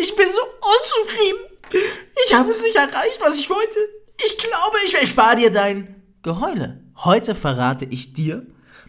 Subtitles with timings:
[0.00, 1.40] Ich bin so unzufrieden.
[2.26, 3.78] Ich habe es nicht erreicht, was ich wollte.
[4.24, 6.80] Ich glaube, ich erspare dir dein Geheule.
[6.96, 8.46] Heute verrate ich dir,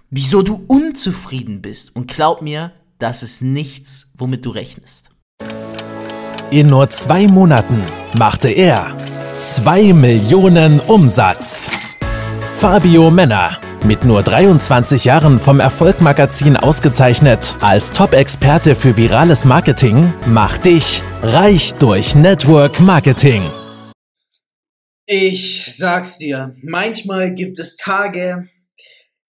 [0.10, 1.96] wieso du unzufrieden bist.
[1.96, 5.10] Und glaub mir, das ist nichts, womit du rechnest.
[6.52, 7.82] In nur zwei Monaten
[8.18, 8.96] machte er
[9.40, 11.70] 2 Millionen Umsatz.
[12.60, 20.66] Fabio Männer mit nur 23 Jahren vom Erfolgmagazin ausgezeichnet als Top-Experte für virales Marketing, macht
[20.66, 23.44] dich reich durch Network Marketing.
[25.06, 28.50] Ich sag's dir, manchmal gibt es Tage,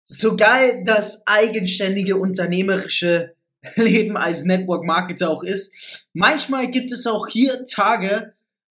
[0.04, 3.34] so geil das eigenständige unternehmerische
[3.76, 8.34] Leben als Network Marketer auch ist, manchmal gibt es auch hier Tage,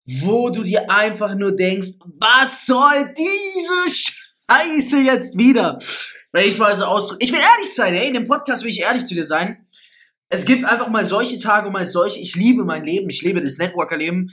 [0.06, 3.90] wo du dir einfach nur denkst, was soll diese
[4.50, 5.78] Scheiße jetzt wieder?
[6.32, 7.24] Wenn ich es mal so ausdrücke.
[7.24, 9.64] Ich will ehrlich sein, ey, in dem Podcast will ich ehrlich zu dir sein.
[10.28, 12.20] Es gibt einfach mal solche Tage und mal solche.
[12.20, 14.30] Ich liebe mein Leben, ich liebe das Networker-Leben.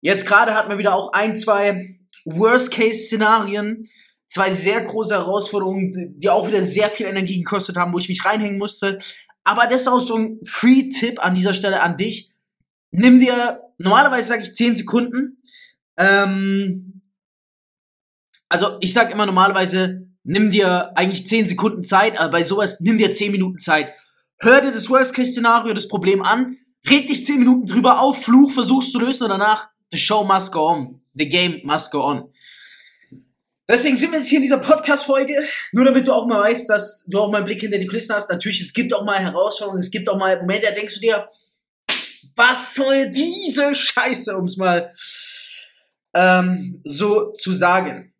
[0.00, 3.88] Jetzt gerade hatten wir wieder auch ein, zwei Worst-Case-Szenarien,
[4.28, 8.24] zwei sehr große Herausforderungen, die auch wieder sehr viel Energie gekostet haben, wo ich mich
[8.24, 8.98] reinhängen musste.
[9.44, 12.32] Aber das ist auch so ein Free-Tipp an dieser Stelle an dich.
[12.90, 15.42] Nimm dir, normalerweise sage ich 10 Sekunden.
[15.98, 17.01] Ähm,
[18.52, 22.98] also ich sage immer normalerweise, nimm dir eigentlich 10 Sekunden Zeit, aber bei sowas nimm
[22.98, 23.94] dir 10 Minuten Zeit.
[24.40, 28.92] Hör dir das Worst-Case-Szenario, das Problem an, reg dich 10 Minuten drüber auf, Fluch, versuchst
[28.92, 31.00] zu lösen und danach, the show must go on.
[31.14, 32.30] The game must go on.
[33.66, 35.34] Deswegen sind wir jetzt hier in dieser Podcast-Folge,
[35.72, 38.14] nur damit du auch mal weißt, dass du auch mal einen Blick hinter die Kulissen
[38.14, 38.28] hast.
[38.28, 41.26] Natürlich, es gibt auch mal Herausforderungen, es gibt auch mal Momente, da denkst du dir,
[42.36, 44.92] was soll diese Scheiße, um es mal
[46.12, 48.11] ähm, so zu sagen.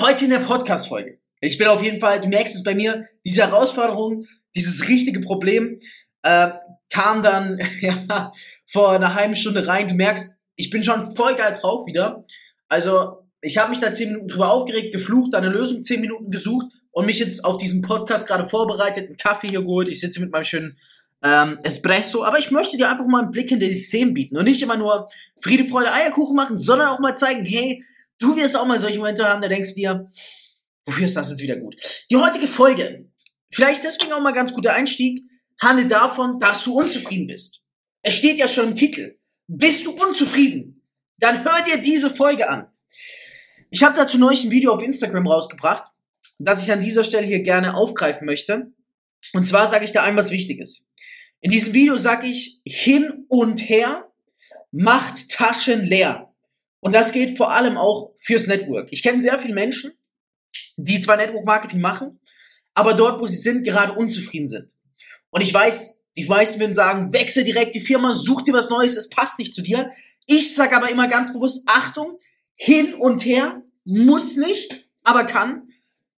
[0.00, 1.18] Heute in der Podcast-Folge.
[1.40, 5.80] Ich bin auf jeden Fall, du merkst es bei mir, diese Herausforderung, dieses richtige Problem
[6.22, 6.50] äh,
[6.88, 8.30] kam dann ja,
[8.64, 9.88] vor einer halben Stunde rein.
[9.88, 12.24] Du merkst, ich bin schon voll geil drauf wieder.
[12.68, 16.66] Also ich habe mich da zehn Minuten drüber aufgeregt, geflucht, eine Lösung zehn Minuten gesucht
[16.92, 19.88] und mich jetzt auf diesen Podcast gerade vorbereitet, einen Kaffee hier geholt.
[19.88, 20.78] Ich sitze mit meinem schönen
[21.24, 24.44] ähm, Espresso, aber ich möchte dir einfach mal einen Blick hinter die Szenen bieten und
[24.44, 25.08] nicht immer nur
[25.40, 27.82] Friede, Freude, Eierkuchen machen, sondern auch mal zeigen, hey,
[28.18, 30.10] du wirst auch mal solche Momente haben, da denkst du dir,
[30.86, 31.76] wofür ist das jetzt wieder gut?
[32.10, 33.10] Die heutige Folge,
[33.50, 35.22] vielleicht deswegen auch mal ganz guter Einstieg,
[35.60, 37.64] handelt davon, dass du unzufrieden bist.
[38.02, 39.18] Es steht ja schon im Titel.
[39.46, 40.82] Bist du unzufrieden?
[41.18, 42.68] Dann hör dir diese Folge an.
[43.70, 45.90] Ich habe dazu neulich ein Video auf Instagram rausgebracht,
[46.38, 48.72] das ich an dieser Stelle hier gerne aufgreifen möchte.
[49.32, 50.86] Und zwar sage ich da einmal was Wichtiges.
[51.40, 54.10] In diesem Video sage ich hin und her
[54.70, 56.27] macht Taschen leer.
[56.80, 58.88] Und das gilt vor allem auch fürs Network.
[58.92, 59.92] Ich kenne sehr viele Menschen,
[60.76, 62.20] die zwar Network Marketing machen,
[62.74, 64.72] aber dort, wo sie sind, gerade unzufrieden sind.
[65.30, 68.96] Und ich weiß, die meisten würden sagen, wechsel direkt die Firma, such dir was Neues,
[68.96, 69.90] es passt nicht zu dir.
[70.26, 72.18] Ich sage aber immer ganz bewusst, Achtung,
[72.54, 75.68] hin und her muss nicht, aber kann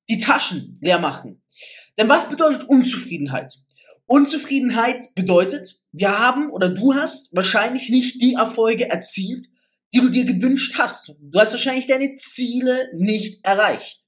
[0.09, 1.43] die Taschen leer machen.
[1.99, 3.59] Denn was bedeutet Unzufriedenheit?
[4.06, 9.50] Unzufriedenheit bedeutet, wir haben oder du hast wahrscheinlich nicht die Erfolge erzielt,
[9.92, 11.16] die du dir gewünscht hast.
[11.20, 14.00] Du hast wahrscheinlich deine Ziele nicht erreicht.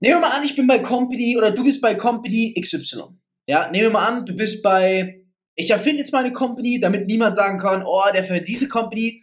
[0.00, 3.04] Nehmen wir mal an, ich bin bei Company oder du bist bei Company XY.
[3.46, 5.22] Ja, nehmen wir mal an, du bist bei,
[5.54, 9.22] ich erfinde jetzt mal eine Company, damit niemand sagen kann, oh, der für diese Company,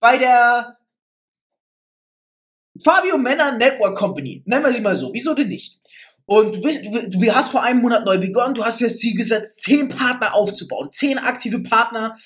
[0.00, 0.78] bei der
[2.82, 4.42] Fabio Männer Network Company.
[4.46, 5.12] Nennen wir sie mal so.
[5.12, 5.78] Wieso denn nicht?
[6.24, 9.16] Und du, bist, du, du hast vor einem Monat neu begonnen, du hast das Ziel
[9.16, 12.16] gesetzt, zehn Partner aufzubauen, zehn aktive Partner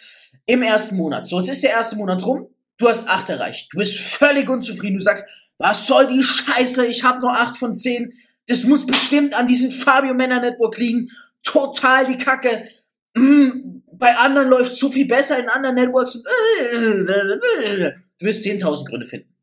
[0.46, 1.26] im ersten Monat.
[1.26, 2.48] So, jetzt ist der erste Monat rum,
[2.78, 3.68] du hast acht erreicht.
[3.72, 5.24] Du bist völlig unzufrieden, du sagst,
[5.58, 8.12] was soll die Scheiße, ich habe nur acht von zehn.
[8.46, 11.10] Das muss bestimmt an diesem Fabio Männer Network liegen.
[11.42, 12.68] Total die Kacke.
[13.14, 16.12] Mm, bei anderen läuft so viel besser, in anderen Networks.
[16.12, 19.34] Du wirst 10.000 Gründe finden.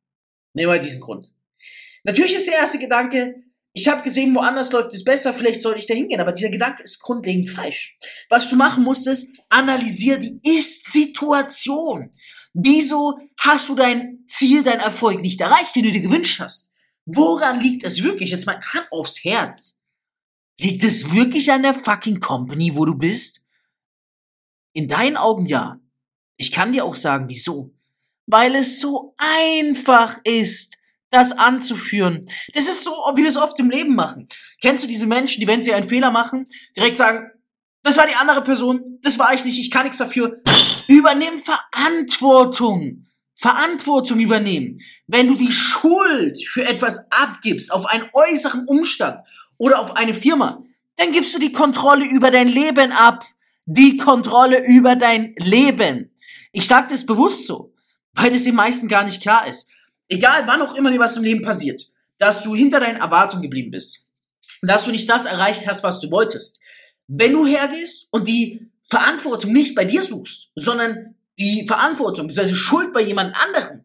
[0.53, 1.33] Nehmen wir diesen Grund.
[2.03, 3.35] Natürlich ist der erste Gedanke,
[3.75, 6.83] ich habe gesehen, woanders läuft es besser, vielleicht sollte ich da hingehen, aber dieser Gedanke
[6.83, 7.97] ist grundlegend falsch.
[8.29, 12.11] Was du machen musst, ist, analysier die Ist-Situation.
[12.53, 16.71] Wieso hast du dein Ziel, dein Erfolg nicht erreicht, den du dir gewünscht hast?
[17.05, 18.29] Woran liegt es wirklich?
[18.29, 19.81] Jetzt mal Hand aufs Herz.
[20.59, 23.49] Liegt es wirklich an der fucking Company, wo du bist?
[24.73, 25.79] In deinen Augen ja.
[26.37, 27.73] Ich kann dir auch sagen, wieso.
[28.27, 30.77] Weil es so einfach ist
[31.13, 32.27] das anzuführen.
[32.53, 34.27] Das ist so, wie wir es oft im Leben machen.
[34.61, 37.29] Kennst du diese Menschen, die, wenn sie einen Fehler machen, direkt sagen,
[37.83, 40.41] das war die andere Person, das war ich nicht, ich kann nichts dafür.
[40.87, 43.05] Übernimm Verantwortung.
[43.35, 44.79] Verantwortung übernehmen.
[45.05, 49.19] Wenn du die Schuld für etwas abgibst, auf einen äußeren Umstand
[49.57, 50.63] oder auf eine Firma,
[50.95, 53.25] dann gibst du die Kontrolle über dein Leben ab.
[53.65, 56.11] die Kontrolle über dein Leben.
[56.51, 57.73] Ich sage das bewusst so,
[58.13, 59.71] weil das den meisten gar nicht klar ist.
[60.09, 63.71] Egal wann auch immer dir was im Leben passiert, dass du hinter deinen Erwartungen geblieben
[63.71, 64.11] bist,
[64.61, 66.59] dass du nicht das erreicht hast, was du wolltest.
[67.07, 72.93] Wenn du hergehst und die Verantwortung nicht bei dir suchst, sondern die Verantwortung, also Schuld
[72.93, 73.83] bei jemand anderem,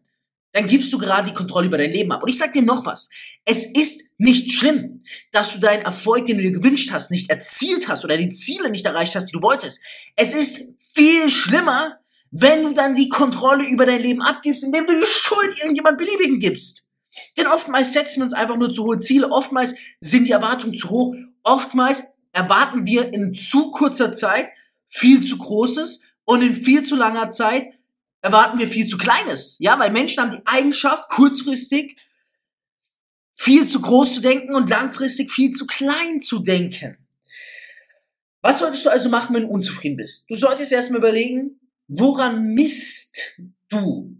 [0.51, 2.23] dann gibst du gerade die Kontrolle über dein Leben ab.
[2.23, 3.09] Und ich sag dir noch was.
[3.45, 7.87] Es ist nicht schlimm, dass du deinen Erfolg, den du dir gewünscht hast, nicht erzielt
[7.87, 9.81] hast oder die Ziele nicht erreicht hast, die du wolltest.
[10.15, 10.61] Es ist
[10.93, 11.99] viel schlimmer,
[12.31, 16.39] wenn du dann die Kontrolle über dein Leben abgibst, indem du die Schuld irgendjemand beliebigen
[16.39, 16.87] gibst.
[17.37, 20.89] Denn oftmals setzen wir uns einfach nur zu hohe Ziele, oftmals sind die Erwartungen zu
[20.89, 24.49] hoch, oftmals erwarten wir in zu kurzer Zeit
[24.87, 27.73] viel zu Großes und in viel zu langer Zeit
[28.21, 29.57] erwarten wir viel zu Kleines.
[29.59, 31.97] Ja, weil Menschen haben die Eigenschaft, kurzfristig
[33.33, 36.97] viel zu groß zu denken und langfristig viel zu klein zu denken.
[38.41, 40.29] Was solltest du also machen, wenn du unzufrieden bist?
[40.29, 41.58] Du solltest erstmal überlegen,
[41.89, 43.37] woran misst
[43.67, 44.15] du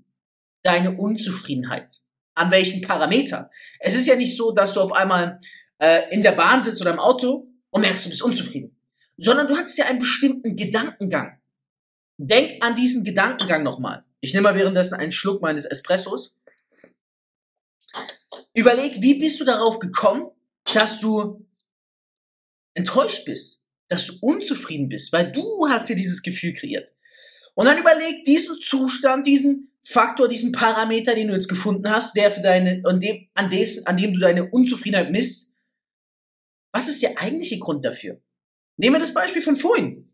[0.63, 2.01] deine Unzufriedenheit?
[2.35, 3.49] An welchen Parameter?
[3.79, 5.39] Es ist ja nicht so, dass du auf einmal
[5.77, 8.77] äh, in der Bahn sitzt oder im Auto und merkst, du bist unzufrieden,
[9.17, 11.39] sondern du hast ja einen bestimmten Gedankengang.
[12.17, 14.03] Denk an diesen Gedankengang nochmal.
[14.19, 16.35] Ich nehme mal währenddessen einen Schluck meines Espressos.
[18.53, 20.29] Überleg, wie bist du darauf gekommen,
[20.73, 21.45] dass du
[22.73, 26.91] enttäuscht bist, dass du unzufrieden bist, weil du hast dir dieses Gefühl kreiert.
[27.55, 32.31] Und dann überleg diesen Zustand, diesen Faktor, diesen Parameter, den du jetzt gefunden hast, der
[32.31, 35.57] für deine, an dem, an, des, an dem du deine Unzufriedenheit misst.
[36.71, 38.21] Was ist der eigentliche Grund dafür?
[38.77, 40.09] Nehmen wir das Beispiel von vorhin.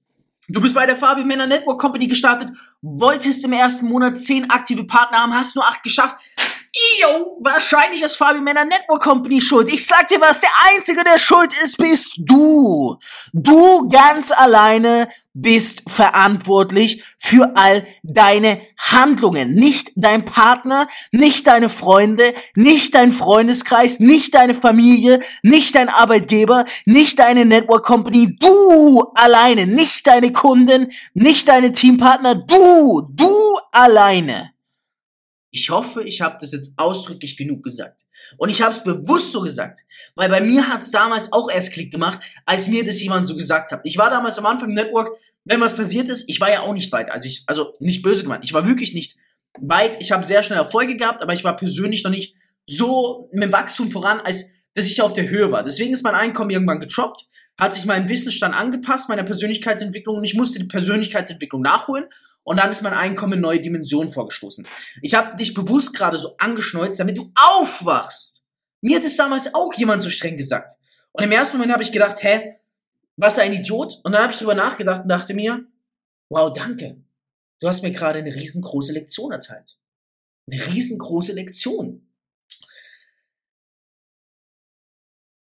[0.47, 2.49] Du bist bei der Fabi Männer Network Company gestartet,
[2.81, 6.17] wolltest im ersten Monat zehn aktive Partner haben, hast nur acht geschafft.
[6.77, 9.69] Yo, wahrscheinlich ist Fabi Männer Network Company schuld.
[9.69, 12.97] Ich sag dir was, der Einzige, der schuld ist, bist du.
[13.31, 19.55] Du ganz alleine bist verantwortlich für all deine Handlungen.
[19.55, 26.65] Nicht dein Partner, nicht deine Freunde, nicht dein Freundeskreis, nicht deine Familie, nicht dein Arbeitgeber,
[26.85, 28.35] nicht deine Network Company.
[28.37, 32.35] Du alleine, nicht deine Kunden, nicht deine Teampartner.
[32.35, 33.31] Du, du
[33.71, 34.54] alleine.
[35.55, 38.01] Ich hoffe, ich habe das jetzt ausdrücklich genug gesagt.
[38.35, 39.79] Und ich habe es bewusst so gesagt,
[40.13, 43.37] weil bei mir hat es damals auch erst Klick gemacht, als mir das jemand so
[43.37, 43.79] gesagt hat.
[43.85, 45.11] Ich war damals am Anfang im Network,
[45.45, 47.09] wenn was passiert ist, ich war ja auch nicht weit.
[47.09, 49.15] Also ich, also nicht böse gemeint, ich war wirklich nicht
[49.57, 49.95] weit.
[50.01, 52.35] Ich habe sehr schnell Erfolge gehabt, aber ich war persönlich noch nicht
[52.67, 55.63] so mit dem Wachstum voran, als dass ich auf der Höhe war.
[55.63, 60.33] Deswegen ist mein Einkommen irgendwann getroppt, hat sich mein Wissensstand angepasst, meiner Persönlichkeitsentwicklung und ich
[60.33, 62.07] musste die Persönlichkeitsentwicklung nachholen
[62.45, 64.67] und dann ist mein Einkommen in neue Dimensionen vorgestoßen.
[65.01, 68.45] Ich habe dich bewusst gerade so angeschneuzt, damit du aufwachst.
[68.81, 70.77] Mir hat es damals auch jemand so streng gesagt.
[71.11, 72.59] Und im ersten Moment habe ich gedacht, hä,
[73.17, 73.99] was ein Idiot.
[74.03, 75.65] Und dann habe ich drüber nachgedacht und dachte mir,
[76.29, 77.03] wow, danke.
[77.59, 79.79] Du hast mir gerade eine riesengroße Lektion erteilt.
[80.49, 82.07] Eine riesengroße Lektion.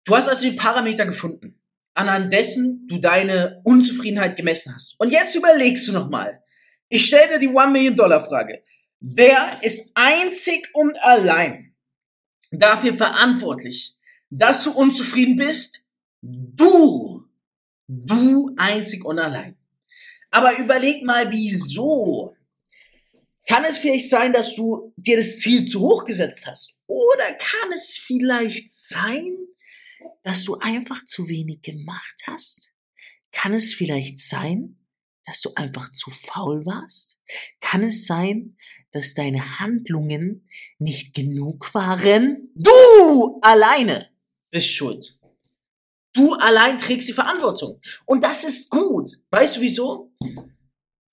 [0.05, 1.59] Du hast also die Parameter gefunden,
[1.93, 4.97] anhand dessen du deine Unzufriedenheit gemessen hast.
[4.97, 6.41] Und jetzt überlegst du nochmal.
[6.89, 8.63] Ich stelle dir die One Million Dollar Frage.
[8.99, 11.75] Wer ist einzig und allein
[12.51, 13.95] dafür verantwortlich,
[14.29, 15.87] dass du unzufrieden bist?
[16.21, 17.27] Du.
[17.87, 19.57] Du einzig und allein.
[20.31, 22.35] Aber überleg mal, wieso?
[23.47, 26.79] Kann es vielleicht sein, dass du dir das Ziel zu hoch gesetzt hast?
[26.87, 29.37] Oder kann es vielleicht sein,
[30.23, 32.71] dass du einfach zu wenig gemacht hast?
[33.31, 34.77] Kann es vielleicht sein,
[35.25, 37.21] dass du einfach zu faul warst?
[37.59, 38.57] Kann es sein,
[38.91, 42.49] dass deine Handlungen nicht genug waren?
[42.55, 44.09] Du alleine
[44.51, 45.19] bist schuld.
[46.13, 47.81] Du allein trägst die Verantwortung.
[48.05, 49.19] Und das ist gut.
[49.31, 50.13] Weißt du wieso?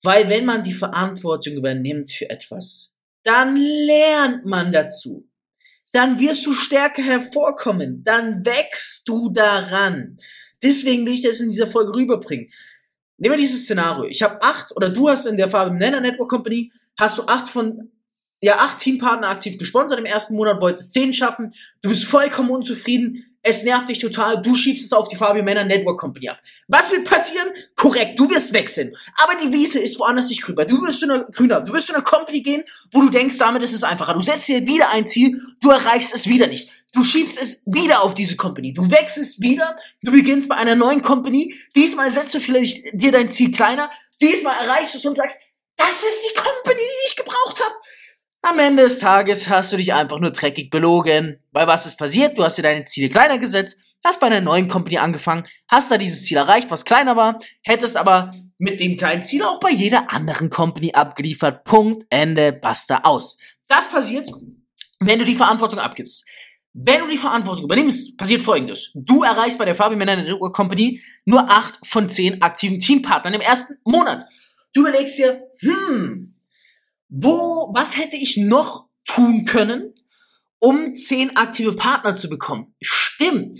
[0.02, 5.28] Weil wenn man die Verantwortung übernimmt für etwas, dann lernt man dazu.
[5.92, 8.02] Dann wirst du stärker hervorkommen.
[8.04, 10.16] Dann wächst du daran.
[10.62, 12.50] Deswegen will ich das in dieser Folge rüberbringen.
[13.18, 14.04] Nehmen wir dieses Szenario.
[14.04, 17.48] Ich habe acht, oder du hast in der Farbe Nenner Network Company, hast du acht
[17.48, 17.90] von
[18.42, 23.24] ja, acht Teampartner aktiv gesponsert im ersten Monat, wolltest zehn schaffen, du bist vollkommen unzufrieden,
[23.44, 26.38] es nervt dich total, du schiebst es auf die Fabio Männer Network Company ab.
[26.68, 27.48] Was wird passieren?
[27.76, 28.96] Korrekt, du wirst wechseln.
[29.16, 30.64] Aber die Wiese ist woanders nicht grüner.
[30.64, 33.62] Du wirst zu einer grüner, du wirst zu einer Company gehen, wo du denkst, damit
[33.62, 34.14] ist es einfacher.
[34.14, 36.70] Du setzt dir wieder ein Ziel, du erreichst es wieder nicht.
[36.92, 38.74] Du schiebst es wieder auf diese Company.
[38.74, 41.54] Du wechselst wieder, du beginnst bei einer neuen Company.
[41.74, 43.90] Diesmal setzt du vielleicht dir dein Ziel kleiner.
[44.20, 45.42] Diesmal erreichst du es und sagst,
[45.76, 47.74] das ist die Company, die ich gebraucht habe.
[48.42, 51.38] Am Ende des Tages hast du dich einfach nur dreckig belogen.
[51.52, 52.36] Weil was ist passiert?
[52.36, 55.96] Du hast dir deine Ziele kleiner gesetzt, hast bei einer neuen Company angefangen, hast da
[55.96, 60.12] dieses Ziel erreicht, was kleiner war, hättest aber mit dem kleinen Ziel auch bei jeder
[60.12, 61.64] anderen Company abgeliefert.
[61.64, 63.38] Punkt, Ende, basta, aus.
[63.68, 64.28] Das passiert,
[65.00, 66.26] wenn du die Verantwortung abgibst.
[66.74, 68.92] Wenn du die Verantwortung übernimmst, passiert folgendes.
[68.94, 73.42] Du erreichst bei der Fabi Männer Network Company nur acht von zehn aktiven Teampartnern im
[73.42, 74.26] ersten Monat.
[74.72, 76.34] Du überlegst dir, hm,
[77.10, 79.92] wo, was hätte ich noch tun können,
[80.60, 82.74] um zehn aktive Partner zu bekommen?
[82.80, 83.58] Stimmt.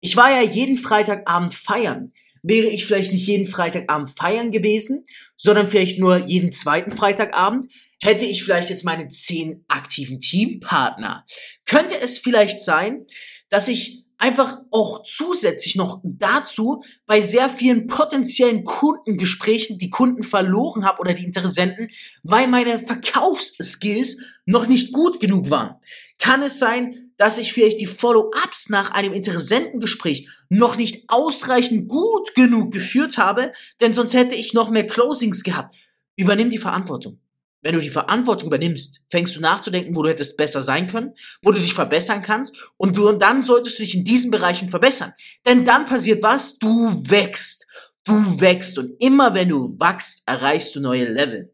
[0.00, 2.12] Ich war ja jeden Freitagabend feiern.
[2.42, 5.04] Wäre ich vielleicht nicht jeden Freitagabend feiern gewesen,
[5.36, 7.66] sondern vielleicht nur jeden zweiten Freitagabend,
[8.00, 11.24] hätte ich vielleicht jetzt meine zehn aktiven Teampartner.
[11.66, 13.06] Könnte es vielleicht sein,
[13.48, 20.84] dass ich einfach auch zusätzlich noch dazu bei sehr vielen potenziellen Kundengesprächen die Kunden verloren
[20.84, 21.88] habe oder die Interessenten,
[22.24, 25.76] weil meine Verkaufsskills noch nicht gut genug waren.
[26.18, 32.34] Kann es sein, dass ich vielleicht die Follow-ups nach einem Interessentengespräch noch nicht ausreichend gut
[32.34, 35.76] genug geführt habe, denn sonst hätte ich noch mehr Closings gehabt.
[36.16, 37.20] Übernimm die Verantwortung
[37.62, 41.50] wenn du die Verantwortung übernimmst, fängst du nachzudenken, wo du hättest besser sein können, wo
[41.50, 45.12] du dich verbessern kannst und du, und dann solltest du dich in diesen Bereichen verbessern.
[45.46, 46.58] Denn dann passiert was?
[46.58, 47.66] Du wächst.
[48.04, 51.52] Du wächst und immer wenn du wachst, erreichst du neue Level.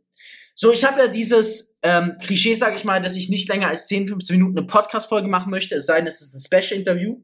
[0.54, 3.88] So, ich habe ja dieses ähm, Klischee, sage ich mal, dass ich nicht länger als
[3.88, 7.20] 10, 15 Minuten eine Podcast-Folge machen möchte, es sei denn, es ist ein Special-Interview.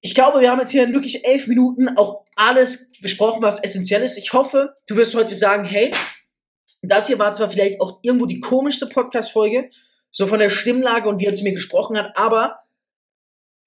[0.00, 4.02] Ich glaube, wir haben jetzt hier in wirklich elf Minuten auch alles besprochen, was essentiell
[4.02, 4.16] ist.
[4.16, 5.90] Ich hoffe, du wirst heute sagen, hey,
[6.82, 9.70] das hier war zwar vielleicht auch irgendwo die komischste Podcast-Folge,
[10.10, 12.60] so von der Stimmlage und wie er zu mir gesprochen hat, aber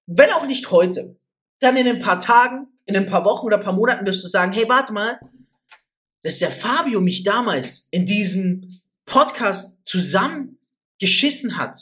[0.06, 1.16] wenn auch nicht heute,
[1.60, 4.28] dann in ein paar Tagen, in ein paar Wochen oder ein paar Monaten wirst du
[4.28, 5.20] sagen, hey, warte mal,
[6.22, 11.78] dass der Fabio mich damals in diesem Podcast zusammengeschissen hat,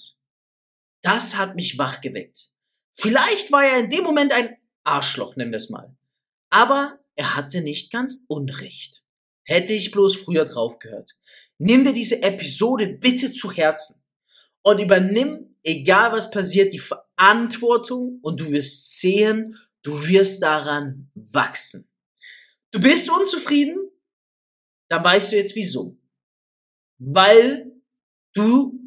[1.03, 2.51] das hat mich wachgeweckt.
[2.93, 5.97] Vielleicht war er in dem Moment ein Arschloch, nennen wir es mal.
[6.51, 9.03] Aber er hatte nicht ganz Unrecht.
[9.49, 11.17] Hätte ich bloß früher drauf gehört.
[11.57, 14.05] Nimm dir diese Episode bitte zu Herzen
[14.61, 21.89] und übernimm, egal was passiert, die Verantwortung und du wirst sehen, du wirst daran wachsen.
[22.73, 23.79] Du bist unzufrieden?
[24.91, 25.97] Da weißt du jetzt wieso.
[26.99, 27.73] Weil
[28.35, 28.79] du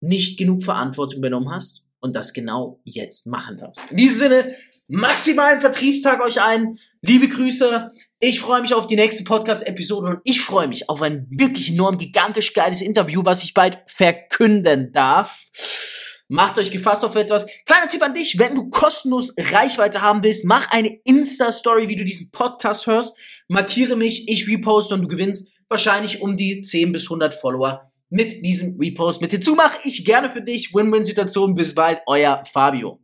[0.00, 3.90] nicht genug Verantwortung übernommen hast und das genau jetzt machen darfst.
[3.90, 4.56] In diesem Sinne,
[4.88, 6.78] maximalen Vertriebstag euch ein.
[7.00, 7.90] Liebe Grüße.
[8.20, 11.98] Ich freue mich auf die nächste Podcast-Episode und ich freue mich auf ein wirklich enorm
[11.98, 15.44] gigantisch geiles Interview, was ich bald verkünden darf.
[16.28, 17.46] Macht euch gefasst auf etwas.
[17.66, 22.04] Kleiner Tipp an dich, wenn du kostenlos Reichweite haben willst, mach eine Insta-Story, wie du
[22.04, 23.16] diesen Podcast hörst.
[23.46, 28.44] Markiere mich, ich reposte und du gewinnst wahrscheinlich um die 10 bis 100 Follower mit
[28.44, 29.20] diesem Repost.
[29.20, 30.72] Mit dazu mache ich gerne für dich.
[30.72, 31.54] Win-Win-Situation.
[31.54, 33.03] Bis bald, euer Fabio.